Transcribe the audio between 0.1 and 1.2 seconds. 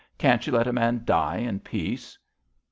Can't you let a man